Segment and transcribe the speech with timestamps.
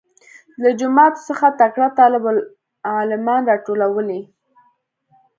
[0.61, 4.21] له جوماتو څخه تکړه طالب العلمان راټولوي.